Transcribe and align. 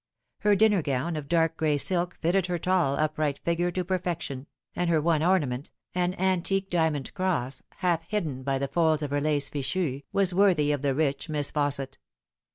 Her 0.39 0.55
dinner 0.55 0.81
gown 0.81 1.15
of 1.15 1.27
dark 1.27 1.55
gray 1.57 1.77
silk 1.77 2.15
fitted 2.17 2.47
her 2.47 2.57
tall, 2.57 2.95
upright 2.95 3.37
figure 3.45 3.69
to 3.69 3.85
perfection, 3.85 4.47
and 4.75 4.89
her 4.89 4.99
one 4.99 5.21
ornament, 5.21 5.69
an 5.93 6.15
antique 6.15 6.71
diamond 6.71 7.13
cross, 7.13 7.61
half 7.75 8.01
hidden 8.07 8.41
by 8.41 8.57
the 8.57 8.67
folds 8.67 9.03
of 9.03 9.11
her 9.11 9.21
lace 9.21 9.47
fichu, 9.47 10.01
was 10.11 10.33
worthy 10.33 10.71
of 10.71 10.81
the 10.81 10.95
rich 10.95 11.29
Miss 11.29 11.51
Fausset. 11.51 11.97